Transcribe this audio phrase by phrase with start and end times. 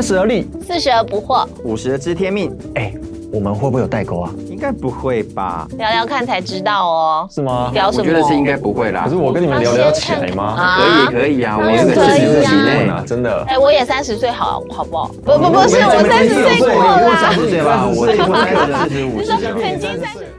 [0.00, 2.90] 三十而立，四十而不惑，五十而知天命，哎，
[3.30, 4.32] 我们会不会有代沟啊？
[4.48, 5.68] 应该不会吧？
[5.76, 7.28] 聊聊看才知道哦。
[7.30, 7.70] 是吗？
[7.74, 8.04] 聊什么？
[8.04, 9.02] 我觉得是应该不会啦。
[9.04, 10.56] 可是我跟你们聊聊起来吗？
[10.78, 13.44] 可以可以啊，我们有个可以啊四十几呢，真的。
[13.46, 15.08] 哎，我也三十岁，好好不好？
[15.22, 17.34] 不不不是，我三十岁过啦。
[17.36, 17.84] 对吧？
[17.86, 19.20] 我 我四十五。
[19.20, 20.29] 你说曾经三十。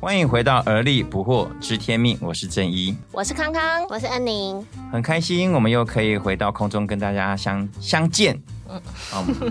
[0.00, 8.80] 欢迎回到而立不惑知天命，我是正一，我是康康，我是恩宁，很开心我们又可以回到空中跟大家相相见，嗯，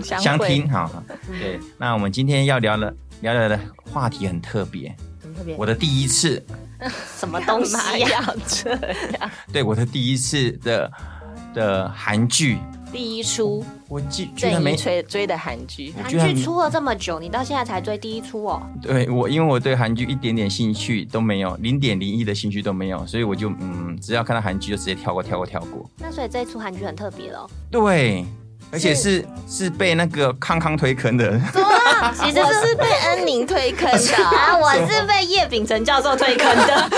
[0.02, 0.90] 相听哈。
[1.26, 3.60] 对，那我们今天要聊的聊聊的
[3.92, 4.88] 话题很特别，
[5.22, 6.42] 很特别，我的第一次，
[7.18, 8.34] 什么东西呀？
[8.46, 8.70] 这
[9.20, 10.90] 样， 对，我的第一次的
[11.54, 12.58] 的韩剧。
[12.90, 18.62] 第一出，我记居然没追追的韩剧，韩剧出了这么久，你到现在才追第一出哦？
[18.80, 25.84] 对我，因为我对韩剧一点点兴趣都没有，零点零一的兴趣都没有，所以我就嗯，只要看到韩剧就直接跳过，跳过，跳过。
[25.98, 27.46] 那所以这一出韩剧很特别喽？
[27.70, 28.24] 对，
[28.72, 31.38] 而且是是被那个康康推坑的。
[32.14, 36.90] 其实是被恩宁推坑的啊，我是被叶秉成教授推坑的。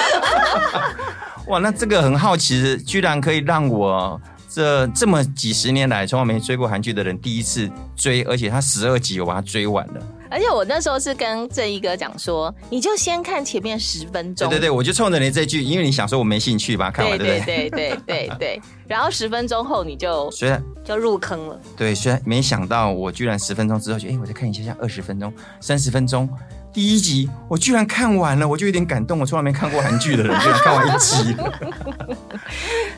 [1.48, 4.20] 哇，那这个很好奇，居然可以让我。
[4.52, 10.02] 这这么几十年来从来没追过韩剧的人，第一次追，而且他十二集我把它追完了。
[10.28, 14.48] 而且我那时候是跟正一哥讲说，你就先看前面十分钟。
[14.48, 18.62] 对对对，我就冲着你这句，因为你想说我没兴趣吧，看完对对对对对对。
[18.88, 21.60] 然后十分钟后你就虽然就入坑了。
[21.76, 26.28] 对，虽然没想到我居然十分钟之后就哎，我再看一下下二十分钟、三十分钟。
[26.72, 29.18] 第一集我居然看完了，我就有点感动。
[29.18, 31.36] 我从来没看过韩剧的人， 居然看完一集。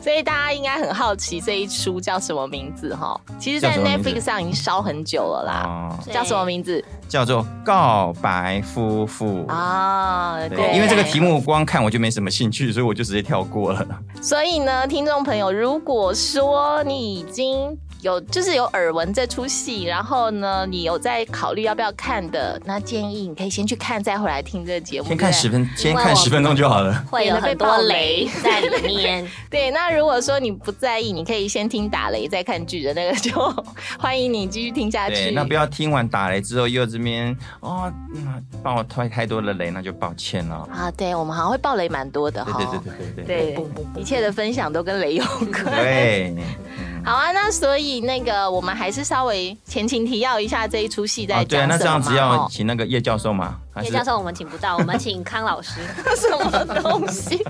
[0.02, 3.18] 所以大家应该很好奇这一出叫什么名字哈？
[3.38, 5.98] 其实，在 Netflix 上已经烧很久了啦。
[6.12, 6.84] 叫什么名字？
[7.08, 10.36] 叫做《告白夫妇》啊。
[10.48, 13.86] 对，因为这个题目光看我就没什么兴趣，所以我就直接跳过了。
[14.20, 25.06] 所以呢，听众朋友，如果说你已经有就是有耳闻这出戏，然后呢，你有在考虑要不要看的，那建议你可以先去看，再回来听这个节目。
[25.06, 26.92] 先看十分，先看十分钟就好了。
[27.08, 29.24] 会有很多雷在里面。
[29.48, 33.32] 对，那如果说你不在意，你可以先听打雷再看剧的那个，就
[33.96, 35.30] 欢迎你继续听下去。
[35.30, 37.92] 那不要听完打雷之后又这边哦，
[38.64, 40.68] 帮我推太多的雷，那就抱歉了。
[40.72, 42.58] 啊，对我们好像会爆雷蛮多的哈。
[42.58, 45.64] 对对对对对，对，一切的分享都跟雷有关。
[45.76, 46.34] 对。
[47.04, 53.58] 好啊，那所以那个我们还是稍微前情提要一下这一出戏在讲对啊，那这样子要请那个叶教授嘛？
[53.80, 55.80] 叶教授我们请不到，我们请康老师。
[56.16, 57.42] 什么东西？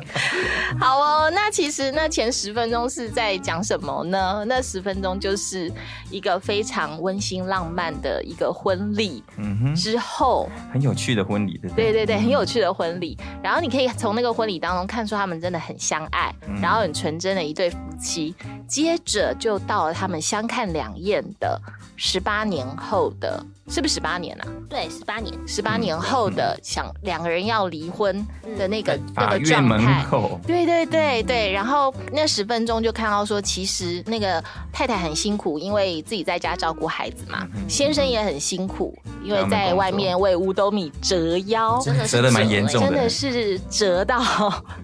[0.78, 4.44] 好哦，那其实那前十分钟是在讲什么呢？
[4.47, 5.72] 那十分钟就是
[6.10, 13.19] 一个非常温馨浪漫的一个婚礼，嗯哼，之后很有趣的婚礼，对对对对，很有趣的婚礼。
[13.43, 18.34] 然后你可以从那个婚礼当中看出他们真的很相爱，然后很纯真的一对夫妻。
[18.69, 21.60] 接着就到了他们相看两厌的
[21.97, 23.44] 十八年后的。
[23.69, 24.47] 是不是十八年啊？
[24.69, 25.33] 对，十八年。
[25.47, 30.04] 十八年后的想两个人要离婚的那个那个状态，
[30.46, 31.52] 对对对对。
[31.52, 34.42] 然后那十分钟就看到说，其实那个
[34.72, 37.46] 太太很辛苦，因为自己在家照顾孩子嘛。
[37.68, 44.20] 先生也很辛苦，因为在外面为五斗米折腰，真的折的蛮严重的，真的是折到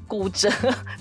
[0.06, 0.50] 骨折。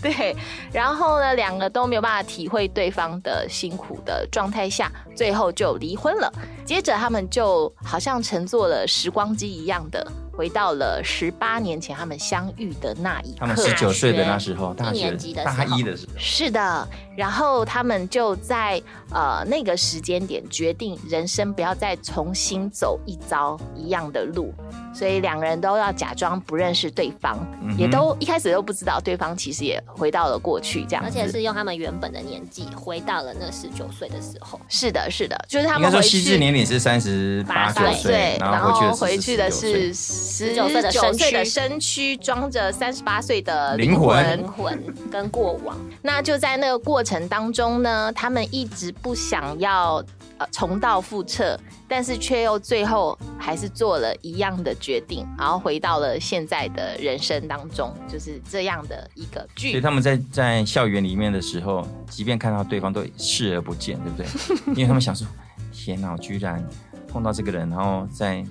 [0.01, 0.35] 对。
[0.71, 6.31] 然后呢，两个都没有办法体会对方的辛苦的状态下，最后就离婚了。
[6.63, 7.73] 接着他们就。
[7.83, 13.37] 好像乘坐了时光机一样的，回到了十八年前他们相遇的那一刻。
[13.39, 15.11] 他们十九岁的那时候，大学
[15.43, 16.13] 大一的时候。
[16.17, 24.53] 是的，然后他们就在呃那个时间点决定，人生不要再重新走一遭一样的路。
[24.93, 27.37] 所以两个人都要假装不认识对方，
[27.77, 34.59] 也都一开始都不知道对方其实也回到了过去这样，而且是用他们原本的年纪回到了那十九岁的时候。
[34.67, 45.77] 是的，是的，就是他们说西至年龄是三十八九岁，然后回去的是十九岁的身躯，装着三十八岁的灵魂，灵魂跟过往。
[46.01, 50.03] 那就在那个过程当中呢，他们一直不想要。
[50.39, 59.71] 呃，重蹈覆辙，但是却又最后还是做了一样的决定，然后回到了现在的人生当中，就是这样的一个剧。
[59.71, 64.27] 所以他们在在校园里面的时候，即便看到对方都视而不见，对不对？
[64.77, 65.25] 因为他们想说：
[65.73, 66.63] 天哪，我居然
[67.07, 68.45] 碰到这个人，然后在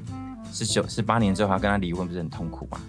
[0.53, 2.81] 十九、十八年之后还跟他离婚，不是很痛苦吗？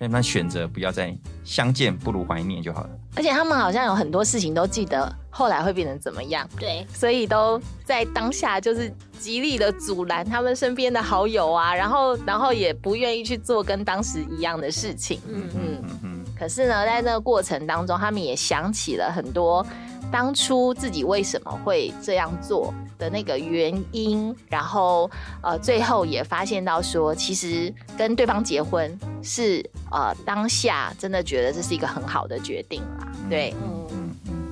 [0.00, 1.14] 所以他选择不要再
[1.44, 2.90] 相见，不如怀念就好了。
[3.16, 6.48] 而且他们好像有很多事情都记得，后来会变成怎么样？
[6.58, 15.20] 对，所以都在当下就是极力的阻拦他们身边的好友啊，然后然后也不愿意去做跟当时一样的事情。
[15.28, 16.24] 嗯嗯嗯。
[16.34, 19.66] 可是呢，在那个过程当中，他们也想起了很多
[20.10, 25.10] 当初自己为什么会这样做的那个原因，然后
[25.42, 33.54] 呃，最后也发现到说，其实跟对方结婚是呃当下真的觉得这是一个很好的决定啦，对。
[33.62, 34.10] 嗯，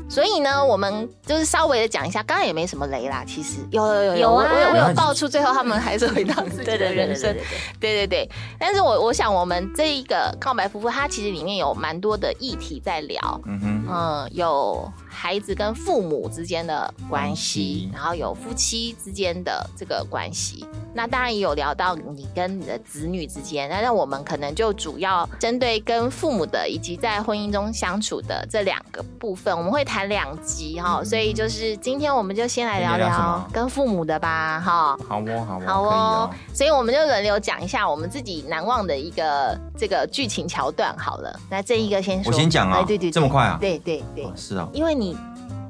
[0.08, 7.34] 所以呢，我们就是稍微的讲一下，刚刚也没什么雷啦，其实有有有有啊我我有我有爆出最后他们还是回到自己的人生，
[7.78, 8.28] 对对对。
[8.58, 20.64] 但是我我想我们这一个告白夫妇，它其实里面有蛮多的议题在聊，嗯哼，嗯，有孩子跟父母之间的关关系系，然后有夫妻之间的这个关系。
[20.94, 31.02] 那当然也有聊到你跟你的子女之间，那那我们可能就主要针对跟父母的以及在婚姻中相处的这两个部分，我们会谈两集哈。
[31.02, 34.96] 所以就是今天我们就先来聊聊跟父母的吧，哈。
[35.08, 41.36] 好哦，好哦，好哦，所以我们就轮流讲一下我们自己难忘的一个这个剧情桥段好了。
[41.50, 44.68] 那这一个先说，我先讲啊哎对对，对这么快啊对对对哦，，是啊。
[44.72, 45.07] 因为你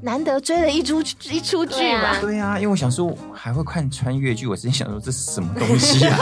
[0.01, 1.01] 难得追了一出
[1.31, 2.03] 一出剧对啊。
[2.15, 6.17] 嘛，对啊，因为我想说还会看穿越剧，我之前想说这是什么东西啊？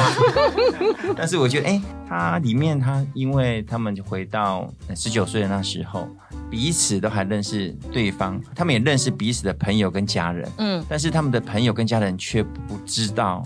[1.16, 6.08] 但是我觉得，哎、它里面它因为他们就回到十九岁的那时候，
[6.50, 10.84] 彼此都还认识对方，他们也认识彼此的朋友跟家人，嗯。
[10.88, 13.42] 但是他们的朋友跟家人却不知道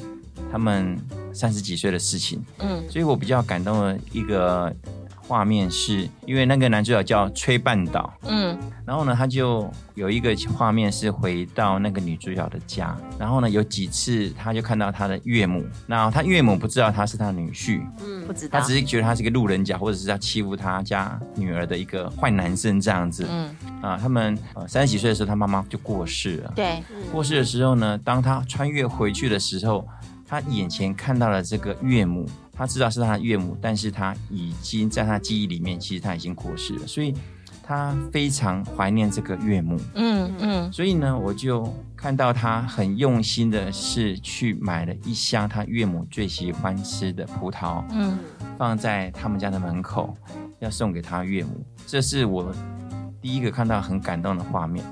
[0.52, 0.96] 他们
[1.32, 2.82] 三十几岁的事情，嗯。
[2.88, 4.72] 所以我比较感动的一个
[5.30, 8.58] 画面是，因为那个男主角叫崔半岛，嗯。
[8.84, 18.26] 然后呢，他就有一个画面是回到那个女主角的家，然后呢，有几次他就看到他的岳母，那他岳母不知道他是他女婿，嗯。
[18.26, 18.58] 不知道。
[18.58, 23.24] 他，只是觉得他是个路人甲，或者是他欺负他家女儿的一个坏男生这样子。
[23.30, 23.54] 嗯。
[23.80, 26.52] 啊，他们呃三十几岁的时候，他妈妈就过世了。
[26.56, 26.82] 对，
[27.12, 29.86] 过世的时候呢，当他穿越回去的时候，
[30.26, 32.28] 他眼前看到了这个岳母，
[32.60, 37.14] 他知道是他的岳母，但是他已经在他记忆里面，其实他已经过世了，所以
[37.62, 39.80] 他非常怀念这个岳母。
[39.94, 48.18] 嗯嗯所以呢，我就看到他很用心的是去买了一箱他岳母最喜欢吃的葡萄，嗯
[48.58, 50.14] 放在他们家的门口，
[50.58, 51.64] 要送给他岳母。
[51.86, 52.54] 这是我
[53.22, 54.84] 第一个看到很感动的画面。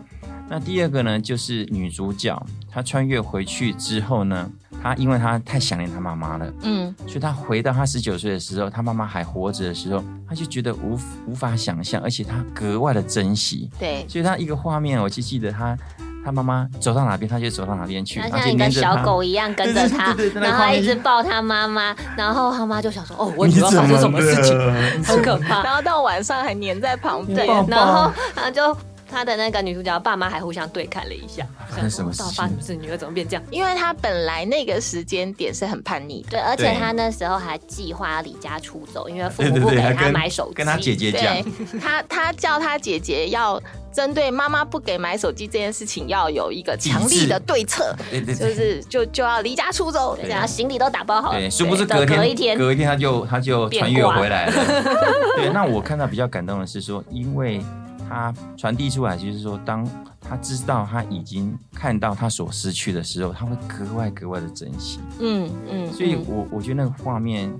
[0.48, 2.34] 那第二个呢，就是女主角
[2.70, 4.50] 她穿越回去之后呢，
[4.82, 13.70] 他因为他太想念他妈妈了，嗯所以他回到他十九岁的时候，他妈妈还活着的时候，他就觉得无无法想象，而且他格外的珍惜。
[13.78, 15.76] 对，所以他一个画面，我就记得他。
[16.24, 24.58] 他妈妈走到哪边，他就走到哪边去，他然后就像一个小狗一样跟着他，然后他一直抱他妈妈，然后他妈就想说：“哦，我女儿发生什么事情，
[25.04, 25.62] 很可怕。
[25.62, 28.76] 然后到晚上还黏在旁”边，然后他就
[29.10, 32.74] 他的那个女主角爸妈还互相对看了一下，发生什么事发生什么事？
[32.74, 33.42] 女儿怎么变这样？
[33.50, 43.60] 因为他本来那个时间点是很叛逆的，对，而且对他那时候还计划要离家出走，因为父母不给还跟他买手机，跟他姐姐讲对，他他叫他姐姐要
[43.92, 48.48] 针对妈妈不给买手机这件事情要有一个强力的对策， 对对对。
[48.48, 54.52] 就是就就要离家出走，然后行李都打包好了，对，殊不是隔天隔一天，隔一天他就他就穿越回来了。
[55.36, 57.60] 对，那我看到比较感动的是说，因为
[58.08, 59.86] 他传递出来，就是说，当
[60.20, 64.98] 他知道他已经看到他所失去的时候，他会格外格外的珍惜。
[65.20, 67.52] 嗯嗯，所以嗯我我觉得那个画面，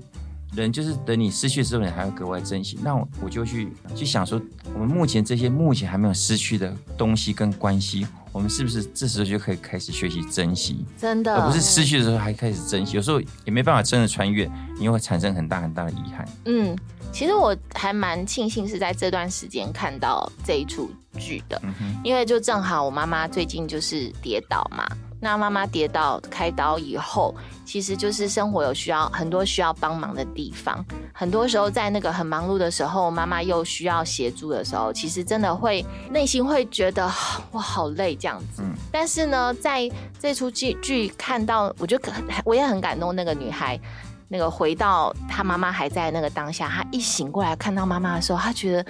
[0.53, 2.79] 人就是等你失去之后，你还会格外珍惜。
[2.83, 4.41] 那我我就去去想说，
[4.73, 10.85] 我们目前这些目前还没有失去的东西跟关系，我们是不是这时候就可以开始学习珍惜？
[10.97, 12.95] 真的而不是失去的时候还开始珍惜。
[12.95, 14.45] 有时候也没办法真的穿越，
[14.77, 16.27] 因为会产生很大很大的遗憾。
[16.45, 16.75] 嗯，
[17.11, 24.87] 其实我还蛮庆幸是在这段时间看到这一出剧的，嗯，因为就正好我妈妈最近就是跌倒嘛，
[25.19, 27.35] 那妈妈跌倒开刀以后，
[27.65, 30.83] 其实就是生活有需要很多需要帮忙的地方，
[31.13, 37.05] 很多时候在那个很忙碌的时候，妈妈又需要协助的时候，其实真的会内心会觉得
[37.51, 38.61] 我好累这样子。
[38.61, 43.79] 嗯但是呢，在这出剧剧看到，我觉得很我也很感动那个女孩。
[44.31, 48.85] 那个回到她妈妈还在那个当下，她一醒过来看到妈妈的时候，她觉得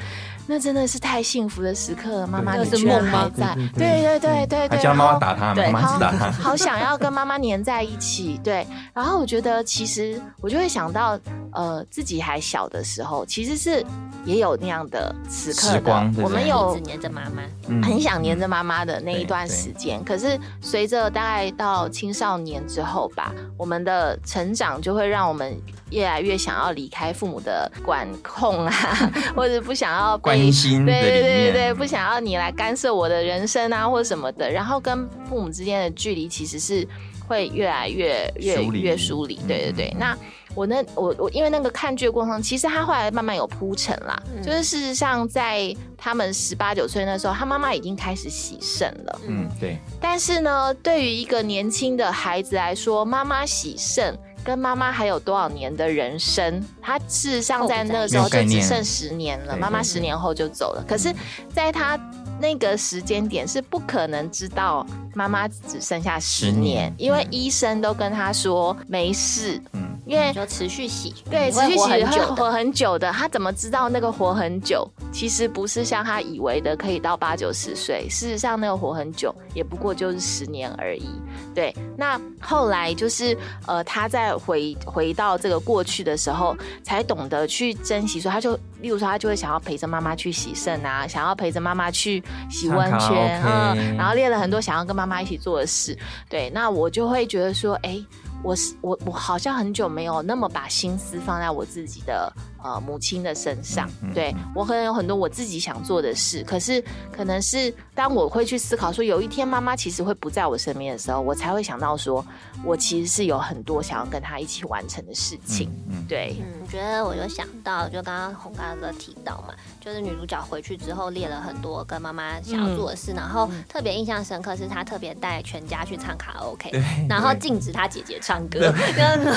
[0.50, 2.26] 那真的是太幸福的时刻了。
[2.26, 3.56] 妈妈，你居然梦吗还在？
[3.78, 6.32] 对对对对对叫妈妈打他，对妈妈打他。
[6.32, 8.66] 好想要跟妈妈黏在一起，对。
[8.92, 11.20] 然后我觉得，其实我就会想到，
[11.52, 13.86] 呃，自己还小的时候，其实是
[14.26, 16.12] 也有那样的时刻的。
[16.18, 20.04] 我们一有直黏着妈妈，嗯很想黏着妈妈的那一段时间。
[20.04, 25.56] 可是随着大概到青少年之后吧，我们的成长就会让我们
[25.92, 28.74] 越来越想要离开父母的管控啊，
[29.36, 30.39] 或者不想要被
[30.86, 34.50] 对对对对，不想要你来干涉我的人生啊，或者什么的。
[34.50, 36.88] 然后跟父母之间的距离其实是
[37.28, 39.36] 会越来越越越疏离。
[39.48, 40.18] 对对对，嗯那
[40.56, 49.22] 我那我我因为那个看剧的过程中，其实他后来慢慢有铺陈啦，嗯就是事实上在他们十八九岁那时候，他妈妈已经开始洗肾了。
[49.28, 59.56] 嗯，对，但是呢，对于一个年轻的孩子来说，妈妈洗肾跟妈妈还有多少年的人生，他事实上在那个时候就只剩十年了。
[59.56, 61.14] 妈妈十年后就走了，可是
[61.54, 62.00] 在他
[62.40, 69.79] 那个时间点是不可能知道妈妈只剩下十十年年，因为医生都跟他说没事，嗯，
[70.10, 73.12] 因为就持续洗，对，持续洗活很久活很久的。
[73.12, 74.90] 他怎么知道那个活很久？
[75.12, 81.08] 其实不是像他以为的可以到八九十岁，事实上那个活很久也不过就是十年而已。
[81.54, 83.38] 对，那后来就是
[83.68, 88.20] 呃，他在回回到这个过去的时候，才懂得去珍惜。
[88.20, 95.96] 说他就，例如说，他就会想要陪着妈妈去洗肾啊，想要陪着妈妈去洗温泉，嗯，然后列了很多想要跟妈妈一起做的事。
[96.28, 98.04] 对，那我就会觉得说，哎、
[98.42, 102.32] 我是我我好像很久没有那么把心思放在我自己的
[102.64, 104.52] 呃母亲的身上，对嗯。
[104.56, 112.26] 我可能有很多我自己想做的事，可是可能是当我会去思考说有一天妈妈其实会不在我身边的时候，我才会想到说
[112.64, 126.72] 我其实是有很多想要跟她一起完成的事情，嗯嗯，对，嗯，觉得我就想到，就刚刚红刚哥提到嘛，就是女主角回去之后列了很多跟妈妈想要做的事，然后特别印象深刻是她特别带全家去唱卡拉 OK，
[127.08, 128.60] 然后禁止她姐姐唱歌，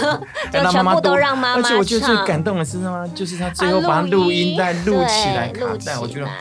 [0.53, 3.09] 就全部都让妈妈妈而且我觉得最，感动的是什么？
[3.15, 6.33] 就是他最后把录音带录起来，对，录起卡带，我觉得来。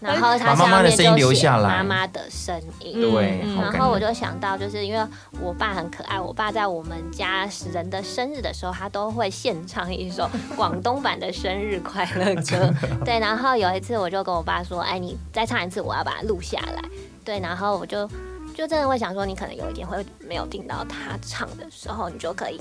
[0.00, 3.72] 然后它把妈妈上面的声音就写留下来妈妈的声音，对，嗯然。
[3.78, 5.02] 后我就想到，就是因为
[5.40, 12.70] 我爸很可爱，我爸在我们家人的生日的时候，他都会献唱一首广东版的生日快乐歌。
[13.02, 16.82] 对，然后有一次我就跟我爸说：“哎，你再唱一次，我要把它录下来。”
[17.24, 18.06] 对，然后我就
[18.54, 22.60] 就真的会想说，你可能有一天会没有听到他唱的时候，你就可以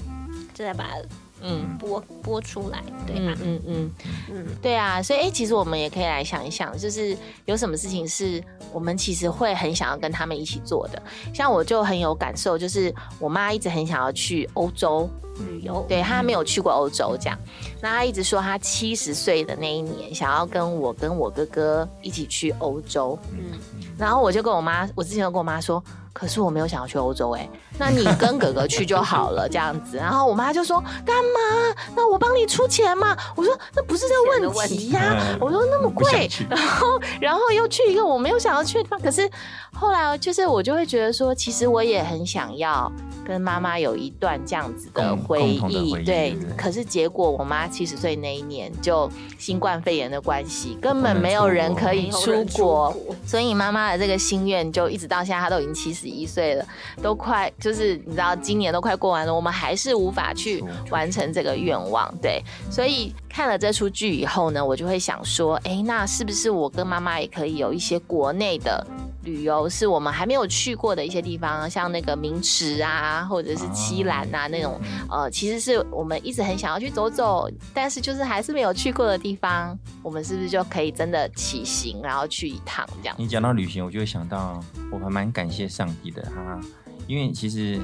[0.53, 0.95] 就在把它
[1.43, 1.77] 嗯。
[1.77, 3.33] 播播出来，对吧？
[3.43, 3.91] 嗯嗯嗯，
[4.31, 11.01] 嗯，对啊，所以哎、诶其实我们也可以来想一想，就是有什么事情是我们其实会很想要跟他们一起做的。
[11.33, 15.09] 像我就很有感受，就是我妈一直很想要去欧洲
[15.49, 17.37] 旅游，对她没有去过欧洲，这样。
[17.81, 23.59] 那她一直说她七十岁的那一年想要跟我跟我哥哥一起去欧洲，嗯，
[23.97, 29.97] 然后我就跟我妈，我之前就跟我妈说，可是我没有想要去欧洲哎、那你跟哥哥去就好了这样子。
[29.97, 31.75] 然后我妈就说干嘛？
[31.95, 33.17] 那我帮你出钱嘛？
[33.35, 36.29] 我说那不是这个问题呀、嗯我说那么贵。
[36.49, 39.29] 然后然后又去一个我没有想要去的地方，可是
[39.73, 42.91] 后来就是我就会觉得说，其实我也很想要
[43.25, 46.37] 跟妈妈有一段这样子的回忆，回忆对。
[46.55, 56.65] 可是结果我妈七十岁那一年就新冠肺炎的关系，根本没有人可以出国，所以妈妈的这个心愿就一直到现在，她都已经七十一岁了，
[57.01, 62.13] 都快就是你知道今年都快过完了，我们还是无法去完成这个愿望。
[62.21, 68.85] 对，所以看了这出剧以后呢，我就会想说，哎，那是不是我跟妈妈也可以有一些国内的？
[69.23, 83.15] 旅游是我们还没有去过的一些地方，像那个明池啊，或者是七兰啊那种，呃，其实是我们一直很想要去走走，但是就是还是没有去过的地方，我们是不是就可以真的起行，然后去一趟这样？
[83.17, 84.59] 你讲到旅行，我就会想到，
[84.91, 86.59] 我还蛮感谢上帝的他，
[87.07, 87.79] 因为其实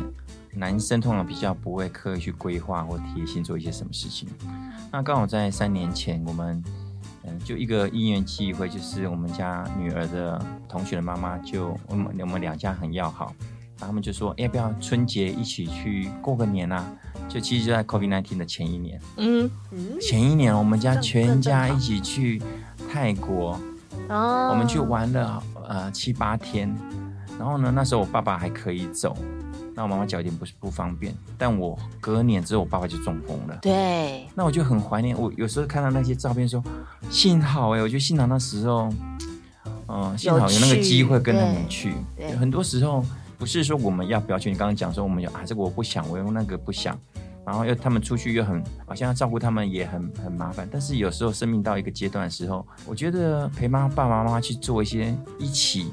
[0.51, 4.27] 男生通常比较不会刻意去规划或贴心做一些什么事情。
[4.91, 6.61] 那刚好在三年前，我们
[7.23, 13.33] 嗯就一个因缘际会，就是我们家女儿的同学的妈妈就我们我们两家很要好，
[13.77, 16.85] 然后他们就说、欸要不要春节一起去过个年啊？
[17.27, 19.49] 就其实就在 COVID 1 9的前一年，嗯，
[20.01, 22.41] 前一年我们家全家一起去
[22.91, 23.59] 泰国。
[24.07, 26.73] 哦我们去玩了呃七八天，
[27.37, 29.15] 然后呢，那时候我爸爸还可以走，
[29.79, 35.17] 那我妈妈脚有点不是不方便，但我隔年之后我爸爸就中风了，对，那我就很怀念。
[35.17, 36.61] 我有时候看到那些照片说，
[37.09, 38.89] 幸好哎、我觉得幸好那时候，
[39.87, 41.93] 嗯、幸好有那个机会跟他们去。
[42.37, 43.05] 很多时候
[43.37, 46.99] 不是说我们要不要去，你刚刚讲说我们有啊这个我不想，我用那个不想。
[47.45, 55.89] 然后又他们出去又很好像要照顾他们也很很麻烦，但是有时候生命到一个阶段的时候，我觉得陪妈爸爸妈妈去做一些一起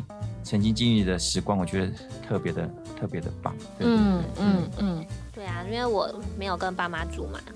[0.46, 1.92] 曾经经历的时光，我觉得
[2.26, 3.52] 特别的特别的棒。
[3.76, 7.52] 对对对嗯嗯嗯，对啊，因为我没有跟爸妈住嘛，然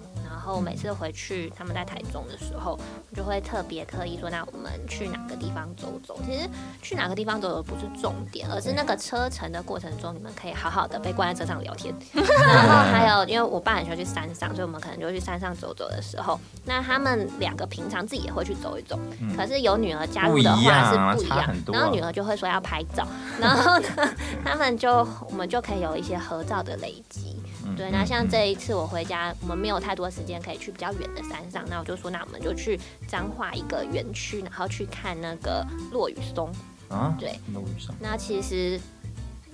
[0.50, 2.78] 后每次回去他们在台中的时候，
[3.10, 6.18] 我就会特别刻意说，那我们去哪个地方走走。
[6.26, 6.48] 其实
[6.82, 11.94] 去哪个地方走走不是重点，而是那个车程的过程中，你们可以好好的被关在车上聊天。
[12.14, 18.98] 然后还有，因为我爸很喜欢去山上，所以我们可能就会去山上走走的时候，那他们两个平常自己也会去走一走，
[19.36, 23.06] 可是有女儿加入的话是不一样然后女儿就会说要拍照，
[23.40, 23.88] 然后呢，
[24.44, 27.39] 他们就我们就可以有一些合照的累积。
[27.76, 28.28] 对，嗯那像嗯。
[28.28, 36.50] 这一次我回家，我们没有太多时间可以去比较远的山上，那我就说，那我们就去彰化一个园区，然后去看那个落雨松。
[36.88, 37.94] 啊，对，落雨松。
[38.00, 38.80] 那其实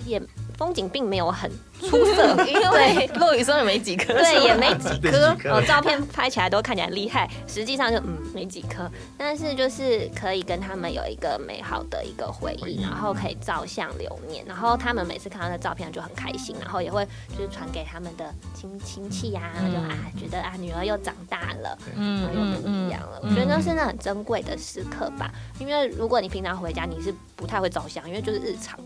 [0.04, 0.20] 也
[0.56, 1.50] 风景并没有很
[1.80, 5.36] 出色， 因为，落雨松也没几颗，对，也没几颗。
[5.50, 19.72] 哦，照片拍起来都看起来厉害，实际上就嗯没几颗，但是就是可以跟他们有一个美好的一个回忆，然后可以照相留念，然后他们每次看到那照片就很开心，然后也会就是传给他们的亲亲戚呀、嗯。
[19.72, 21.78] 就啊觉得啊女儿又长大了。
[21.94, 25.30] 嗯然后又不一样了，我觉得那是那很珍贵的时刻吧。
[25.58, 28.78] 因为如果你平常回家，你是不太会照相，因为就是日常，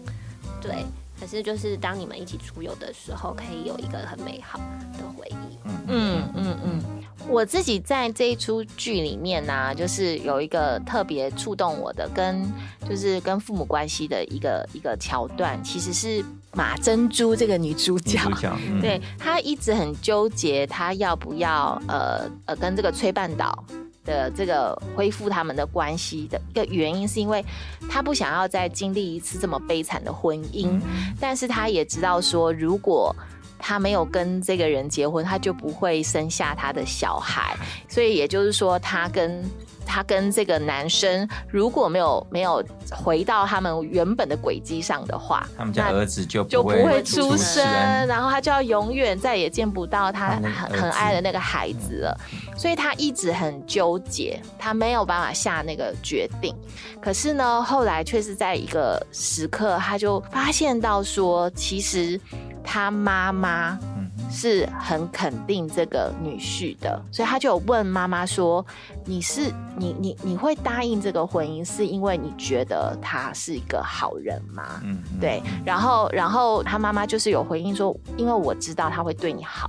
[0.60, 0.84] 对。
[1.20, 5.58] 可是就是当你们一起出游的时候，可以有一个很美好的回忆。
[5.86, 6.82] 嗯嗯嗯，
[7.28, 12.42] 我自己在这一出剧里面呢、就是有一个特别触动我的，跟
[12.88, 18.18] 就是跟父母关系的一个一个桥段，其实是马珍珠这个女主角。
[18.18, 23.64] 主角，嗯对她一直很纠结，她要不要呃呃跟这个崔半岛
[24.10, 27.44] 的这个恢复他们的关系的一个原因，是因为
[27.88, 30.80] 他不想要再经历一次这么悲惨的婚姻，
[31.20, 33.14] 但是他也知道说，如果
[33.56, 37.56] 他没有跟这个人结婚，他就不会生下他的小孩，
[37.88, 39.44] 所以也就是说，他跟
[39.90, 47.64] 她跟这个男生如果没有没有回到他们原本的轨迹上的话，他们家儿子就就不会会出生，
[48.06, 52.20] 然后他就要永远再也见不到他很很爱的那个孩子了，
[52.56, 56.54] 所以他一直很纠结，他没有办法下那个决定。
[57.02, 62.20] 可是呢，后来却是在一个时刻，他就发现到说，其实
[62.62, 68.64] 他妈妈嗯是很肯定这个女婿的，所以他就有问妈妈说
[69.04, 79.68] ：“你是你你你会答应这个婚姻，是因为你觉得他是一个好人吗？”嗯，嗯对，然后然后他妈妈就是有回应说，因为我知道他会对你好，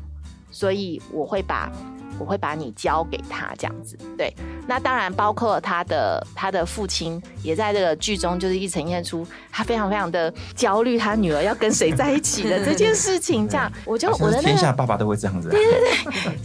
[0.51, 1.71] 所以我会把
[2.19, 3.97] 我会把你交给他这样子。
[4.17, 4.33] 对，
[4.67, 13.47] 那当然包括他的他的父亲也在这个剧中就是一呈现出他非常非常的焦虑，他女儿要跟谁在一起的这件事情。
[13.47, 15.55] 这样， 我就我的那个天下爸爸都会这样子啊，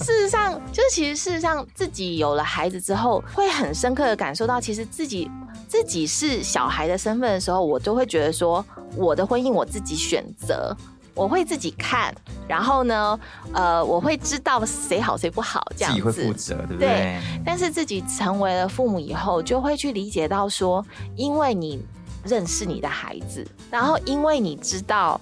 [0.01, 5.31] 事实上，就是其实事实上自己有了孩子之后，会很深刻的感受到，其实自己
[5.69, 8.65] 自己是小孩的身份的时候，我都会觉得说，
[8.97, 10.77] 我的婚姻我自己选择。
[11.17, 12.15] 我会自己看，
[12.47, 13.19] 然后呢，
[13.53, 16.55] 呃，我会知道谁好谁不好这样自己会负子。
[16.55, 17.21] 责，对不对对？
[17.45, 20.85] 但是自己成为了父母以后，就会去理解到说，
[21.17, 21.83] 因为你
[22.23, 25.21] 认识你的孩子，然后因为你知道，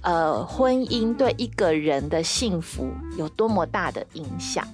[0.00, 4.66] 呃，婚姻对一个人的幸福有多么大的影响。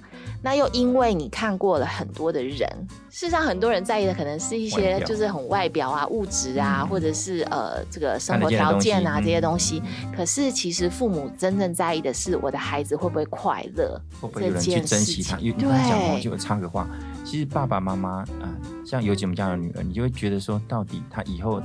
[0.43, 2.67] 那又因为你看过了很多的人，
[3.09, 10.11] 事实上很多人在意的可能是一些就是很外表啊、物质啊，嗯或者是呃这个生活条件啊这些东西嗯。
[10.15, 15.37] 可是其实父母真正在意的是我的孩子会不会快乐，会不会有人去珍惜他？
[15.37, 16.87] 因为讲哦，对就插个话，
[17.23, 18.49] 其实爸爸妈妈啊、
[18.85, 21.61] 像有姐我们家的女儿，你就会觉得说，到底他以后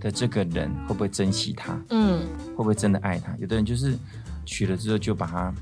[0.00, 1.78] 的这个人会不会珍惜他？
[1.90, 3.34] 嗯，会不会真的爱他？
[3.38, 3.94] 有的人就是
[4.44, 5.52] 娶了之后就把他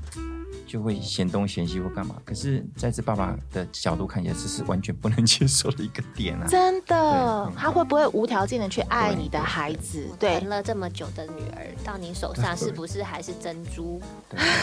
[0.75, 2.17] 就会嫌东嫌西或干嘛。
[2.25, 6.45] 可是，在这爸爸的角度看起来，这是完全不能接受的一个点啊。
[6.49, 10.05] 真的对，他会不会无条件的去爱你的孩子？
[10.19, 14.01] 对疼，了这么久的女儿到你手上，是不是还是珍珠？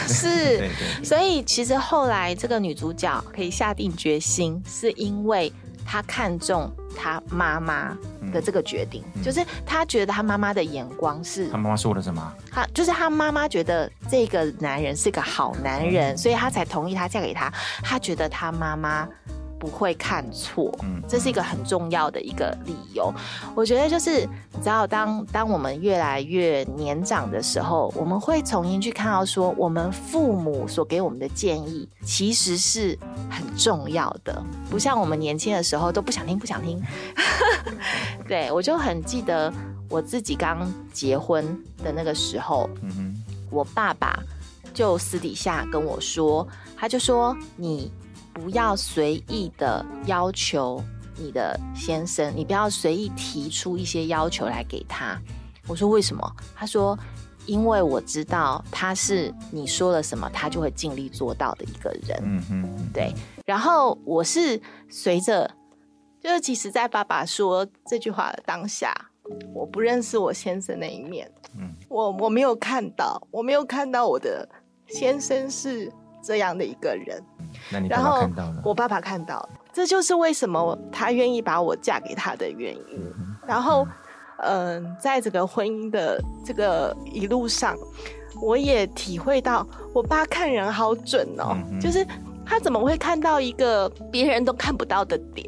[0.07, 0.69] 是
[1.03, 5.51] 所以其实后来这个女主角可以下定决心，是因为
[5.83, 7.97] 她看中她妈妈
[8.31, 12.33] 的这个决定，嗯就是他觉得他妈妈的眼光是他妈妈说了什么？
[12.51, 17.51] 他，就是他妈妈觉得这个男人是个好男人，所以他才同意他嫁给他。
[17.81, 19.07] 他觉得他妈妈
[19.63, 23.09] 不会看错，嗯这是一个很重要的一个理由。
[23.55, 32.99] 我觉得就是你知道，当当我们越来越年长的时候，我们会重新去看到说，我们父母所给我们的建议其实是
[33.29, 36.81] 很重要的，不像我们年轻的时候都不想听，不想听。
[38.27, 39.53] 对我就很记得
[39.87, 41.45] 我自己刚结婚
[41.81, 44.19] 的那个时候，嗯哼，我爸爸
[44.73, 46.45] 就私底下跟我说，
[46.75, 47.89] 他就说你
[48.33, 50.83] 不要随意的要求
[51.17, 55.19] 你的先生，你不要随意提出一些要求来给他。
[55.67, 56.35] 我说为什么？
[56.55, 56.97] 他说
[57.45, 62.19] 因为我知道他是你说了什么，他就会尽力做到的一个人。
[62.23, 63.13] 嗯嗯，对，
[63.45, 65.49] 然后我是随着，
[66.21, 68.93] 就是其实，在爸爸说这句话的当下，
[69.53, 74.47] 我不认识我先生那一面，嗯我我没有看到，我没有看到我的
[74.87, 75.91] 先生是
[76.23, 77.21] 这样的一个人，
[77.69, 83.13] 那你爸然后爸看到了，我爸爸看到了，这就是为什么他愿意把我嫁给他的原因。
[83.45, 83.85] 然后，
[84.37, 87.77] 嗯、在这个婚姻的这个一路上，
[88.41, 92.05] 我也体会到我爸看人好准哦，嗯就是
[92.45, 95.47] 他怎么会看到一个别人都看不到的点？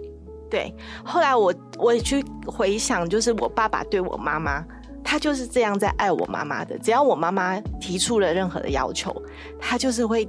[0.50, 4.64] 对，后来我我也去回想，就是我爸爸对我妈妈，
[5.04, 6.78] 他就是这样在爱我妈妈的。
[6.78, 9.14] 只要我妈妈提出了任何的要求，
[9.60, 10.28] 他就是会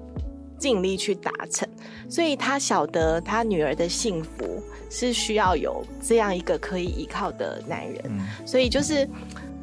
[0.58, 1.68] 尽力去达成。
[2.08, 8.00] 所以他晓得他女儿的幸福是需要有这样一个可以依靠的男人。
[8.06, 9.08] 嗯所以就是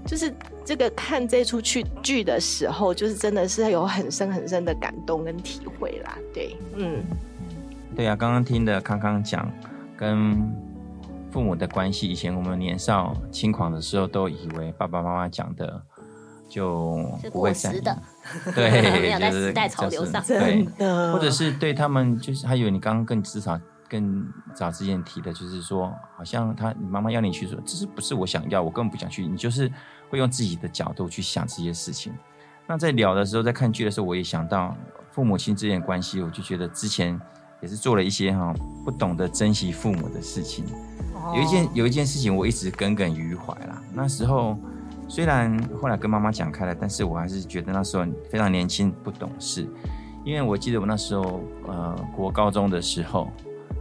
[0.05, 0.33] 就是
[0.65, 6.17] 这个看这出剧剧的时候，就是真的是有很深很深的感动跟体会啦。
[6.33, 7.03] 对，嗯
[7.95, 9.49] 对啊，刚刚听的康康讲
[9.95, 10.35] 跟
[11.31, 15.81] 父母的关系，以前我们年少轻狂的时候，都以为爸爸妈妈讲的
[16.49, 16.95] 就
[17.31, 17.97] 不会过在意的，
[18.53, 18.69] 对，
[19.01, 29.71] 没有在就是时代潮流上就是对真，的，或者是对他们，就是还有你刚刚更至少更早之前提的，就是说，好像他你妈妈要你去做，这是不是我想要，我根本不想去，你就是
[30.09, 32.13] 会用自己的角度去想这些事情。
[32.65, 34.75] 那在聊的时候，在看剧的时候，我也想到
[35.11, 37.19] 父母亲之间的关系，我就觉得之前
[37.61, 38.53] 也是做了一些哈
[38.85, 40.65] 不懂得珍惜父母的事情。
[41.35, 43.81] 有一件有一件事情我一直耿耿于怀啦。
[43.93, 44.57] 那时候
[45.13, 49.69] 虽然后来跟妈妈讲开了，但是我还是觉得那时候非常年轻不懂事。
[50.25, 53.31] 因为我记得我那时候呃国高中的时候，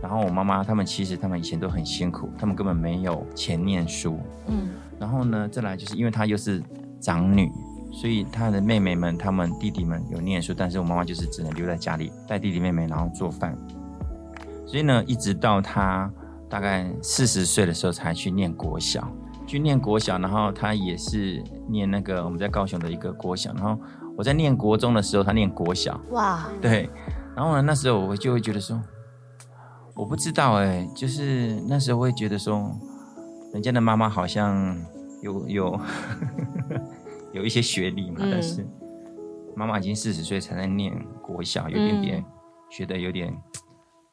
[0.03, 4.21] 然后我妈妈他们其实他们以前都很辛苦，他们根本没有钱念书。
[4.47, 6.63] 嗯然后呢，再来就是因为她又是
[7.01, 7.51] 长女，
[7.91, 13.57] 所以她的妹妹们、他们弟弟们有念书，但是我妈妈就是只能留在家里带弟弟妹妹，然后做饭。
[14.67, 16.13] 所以呢，一直到她
[16.51, 19.11] 大概四十岁的时候才去念国小，
[19.53, 23.79] 去念国小，然后他也是念那个我们在高雄的一个国小，然后
[24.17, 26.89] 我在念国中的时候，他念国小，哇，对，
[27.37, 28.83] 然后呢，那时候我就会觉得说，
[29.95, 32.75] 我不知道哎、就是那时候会觉得说，
[33.53, 34.75] 人家的妈妈好像
[35.21, 35.81] 有有
[37.35, 38.31] 有一些学历嘛，嗯。
[38.31, 38.67] 但是
[39.55, 42.25] 妈妈已经四十岁才在念国小，有点点、嗯。
[42.71, 43.31] 觉得有点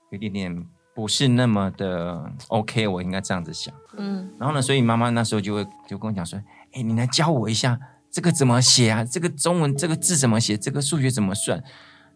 [0.09, 3.73] 有点点不是那么的 OK，我应该这样子想。
[3.99, 6.41] 嗯然后呢，所以妈妈那时候就会就跟我讲说
[6.73, 7.77] ：“哎、你来教我一下
[8.09, 9.03] 这个怎么写啊？
[9.03, 10.57] 这个中文这个字怎么写？
[10.57, 11.61] 这个数学怎么算？”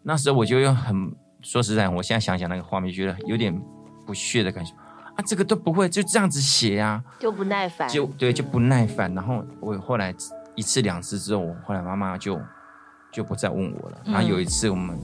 [0.03, 3.53] 那时候我就用很说实在，我现在想想那个画面，觉得有点
[4.05, 4.73] 不屑的感觉
[5.15, 9.13] 啊，这个都不会，就这样子写啊，就不耐烦，就对就不耐烦。
[9.13, 10.13] 然后我后来
[10.55, 12.39] 一次两次之后，我后来妈妈就
[13.11, 14.01] 就不再问我了。
[14.05, 14.97] 然后有一次我们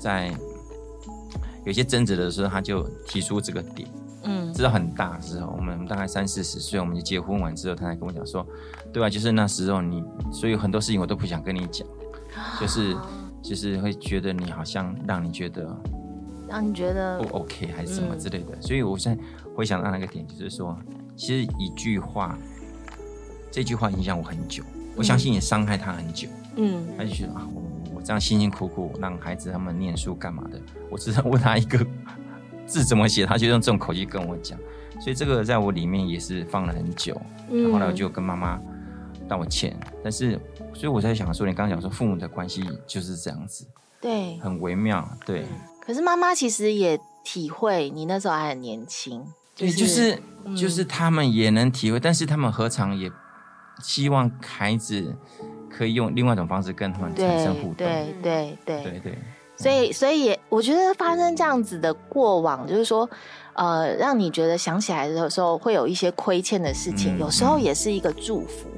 [0.00, 0.32] 在
[1.64, 3.88] 有些争执的时候，他就提出这个点。
[4.56, 8.46] 嗯知道很大之后，我们大概三四十岁，我们就结婚完之后，他才跟我讲说，
[8.90, 11.86] 对啊，就是那时候你，所以很多事情我都不想跟你讲，
[12.58, 12.96] 就是
[13.42, 15.76] 就是会觉得你好像让你觉得
[16.48, 19.22] 让你觉得不 OK 还是什么嗯之类的，所以我现在
[19.54, 20.74] 回想到那个点，就是说，
[21.14, 22.38] 其实一句话，
[23.50, 24.62] 这句话影响我很久，
[24.96, 26.28] 我相信也伤害他很久。
[26.56, 27.62] 嗯他就觉得啊，我
[27.96, 30.58] 我这样辛辛苦苦让孩子他们念书干嘛的？
[30.88, 31.86] 我只想问他一个
[32.66, 34.58] 字怎么写，他就用这种口气跟我讲，
[35.00, 37.20] 所以这个在我里面也是放了很久。
[37.50, 37.72] 嗯。
[37.72, 38.60] 后来我就跟妈妈
[39.28, 40.32] 道歉，但是
[40.74, 43.66] 所以我在想说，你刚刚讲说父母的关系就是这样子，
[44.00, 45.44] 对，很微妙，对，
[45.80, 49.24] 可是妈妈其实也体会你那时候还很年轻，
[49.56, 50.56] 对，就是嗯。
[50.56, 53.10] 就是他们也能体会，但是他们何尝也
[53.82, 55.14] 希望孩子
[55.68, 58.22] 可以用另外一种方式跟他们产生互对动？
[58.22, 58.82] 对对对。
[58.82, 59.18] 对对
[59.56, 63.08] 所以，所以也我觉得发生这样子的过往，就是说，
[63.54, 68.68] 呃，让你觉得想起来的时候会有一些亏欠的事情，嗯有时候也是一个祝福，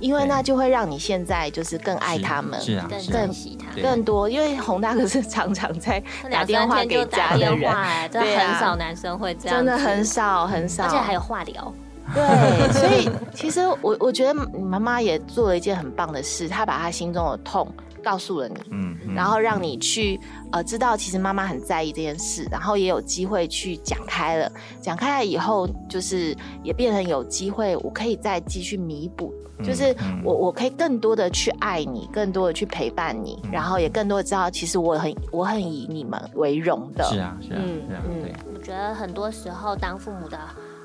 [0.00, 3.72] 因为那就会让你现在就是更爱他们，更是啊是啊珍惜他。
[3.74, 4.28] 对更多。
[4.28, 7.70] 因为洪大哥是常常在打电话给家的人，
[8.10, 11.72] 对啊很少男生会这样，真的很，少很少，而且还有话聊。
[12.14, 17.66] 对，所以 其实我我觉得你妈妈也做了一件很棒的事，她把她心中的痛
[18.02, 20.18] 告诉了你，嗯，嗯然后让你去
[20.50, 24.50] 呃知道，其实妈妈很在意这件事，然后也有机会去讲开了。
[24.80, 37.04] 讲开了以后，就是也变成有机会，我可以再继续弥补，嗯就是嗯我我可以更多的去爱你，更多的去陪伴你，嗯然后也更多的知道，其实我很我很以你们为荣的。
[37.04, 40.38] 是啊是啊嗯是啊，嗯对，我觉得很多时候当父母的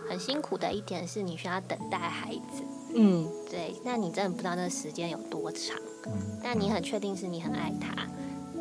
[0.10, 2.63] 很辛苦的一点是你需要等待孩子。
[2.97, 3.27] 嗯。
[3.49, 6.12] 对，那你真的不知道那个时间有多长，嗯。
[6.43, 8.07] 但你很确定是你很爱他，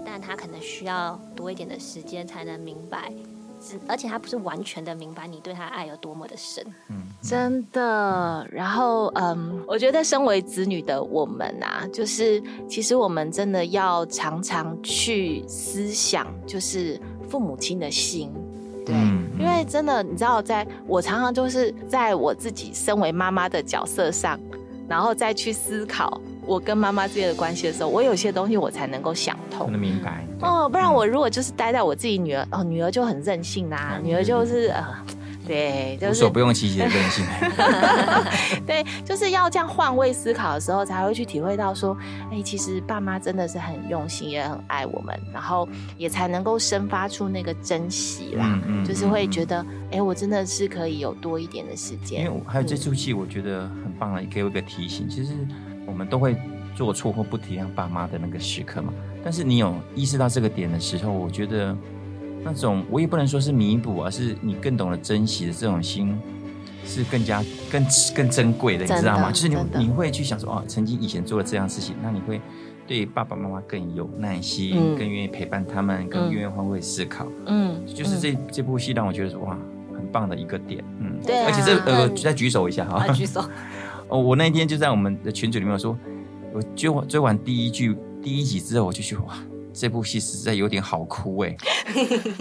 [0.05, 3.13] 但他可能需要多一点的时间才能明白，
[3.61, 6.65] 只而且他不是完全的明白你对他爱有多么的深。
[6.91, 18.33] 嗯真的，然后嗯，我觉得身为子女的我们啊，就是其实我们真的要常常去思想，就是父母亲的心，
[18.87, 24.39] 对，嗯因为真的你知道在，我常常就是在我自己身为妈妈的角色上，
[24.89, 29.71] 然后再去思考我跟妈妈之间的关系的时候，我有些东西我才能够想通我。
[29.71, 30.25] 能明白。
[30.41, 34.85] 哦，不然我如果就是待在我自己女儿，哦，女儿就很任性啊、嗯女儿就是呃，
[35.47, 37.25] 对，就是无所不用其极的任性。
[38.67, 41.97] 对，就是要这样换位思考的时候，才会去体会到说，
[42.31, 52.31] 哎，其实爸妈真的是很用心，也很爱我们，然后也才能够生发出那个珍惜啦，嗯嗯就是会觉得，哎，我真的是可以有多一点的时间因间为。
[52.31, 55.09] 我还有这出戏，我觉得很棒的，给我一个提醒。
[55.09, 55.33] 其实
[55.87, 56.37] 我们都会
[56.75, 58.93] 做错或不体谅爸妈的那个时刻嘛。
[59.23, 61.77] 但是你有意识到这个点的时候，我觉得
[62.47, 66.17] 那种我也不能说是弥补，而是你更懂得珍惜的这种心，
[66.85, 69.31] 是更加更更珍贵的，你知道吗？
[69.33, 72.41] 就是你你会去想说，哦，曾经以前做了这样事情，那你会
[72.87, 77.27] 对爸爸妈妈更有耐心，嗯更愿意陪伴他们，更愿意换位思考。
[77.47, 79.59] 嗯，就是这、这部戏让我觉得说哇，
[79.93, 83.45] 很棒的一个点，嗯，对啊而且这呃，嗯再举手一下哈，啊，举手。
[84.09, 85.99] 哦，我那天就在我们的群组里面说，
[86.55, 89.37] 我追完追完第一句第一集之后，我就去哇，
[89.77, 91.55] 这部戏实在有点好哭哎，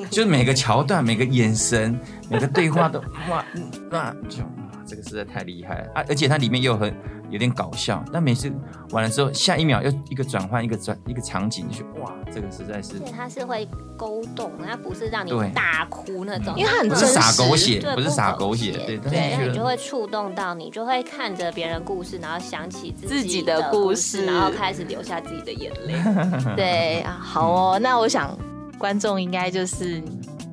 [0.09, 3.45] 就是每个桥段、每个眼神、每个对话都哇，
[3.91, 6.05] 那就哇，这个实在太厉害了啊！
[6.07, 6.95] 而且它里面又很
[7.29, 8.51] 有点搞笑，但每次
[8.91, 17.15] 完了之后，下一秒又一个转换，一个转一个场景，就觉得哇，这个实在是而且它是会勾动，它不是让你大哭那种，因为它很不是真实。
[17.15, 25.93] 撒狗血，不是撒狗血，对，但是对，那你就会触动到你，就会看着别人故事，然后想起自自己的的故事，事然后开始流下自己的眼泪。
[26.55, 28.37] 对啊，好哦，那我想
[28.77, 30.01] 观众应该就是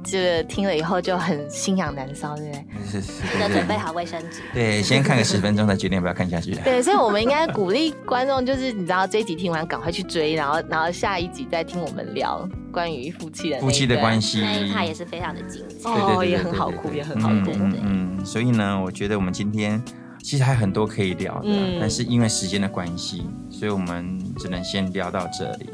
[0.05, 2.65] 这个听了以后就很心痒难烧，对不对？
[2.85, 4.41] 是是是记得对准备好卫生纸。
[4.53, 6.55] 对，先看个十分钟再决定要不要看下去。
[6.57, 14.39] 对，所以我们应该鼓励观众，就是你知道这一集听完赶快去追，然后然后下一集再听我们聊关于夫妻的夫妻的关系。
[14.39, 15.91] 系，那一趴也是非常的精彩。
[15.91, 19.83] 哦也很好哭也很好嗯哭嗯嗯，所以呢，我觉得我们今天
[20.23, 25.71] 其实还很多可以聊的，嗯但是因为时间的关系，所以我们只能先聊到这里。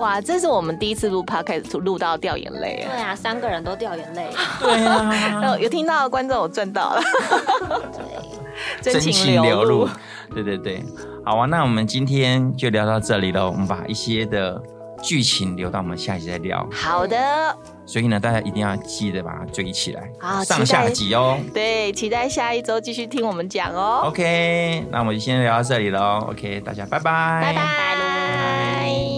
[0.00, 4.30] 哇，这是我们第一次录 podcast 录到掉眼泪对啊，三个人都掉眼泪。
[4.58, 5.56] 对啊，啊！
[5.60, 7.02] 有听到的观众有赚到了，
[8.82, 9.88] 对，真情流露。
[10.34, 10.82] 对对对，
[11.24, 13.46] 好啊，那我们今天就聊到这里了。
[13.46, 14.62] 我们把一些的
[15.02, 16.66] 剧情留到我们下一集再聊。
[16.72, 21.36] 好的，所以呢，大家一定要记得把它追起来，好上下集哦。
[21.52, 24.04] 对，期待下一周继续听我们讲哦。
[24.06, 26.26] OK，那我们就先聊到这里喽。
[26.30, 29.09] OK，大家拜拜，拜拜。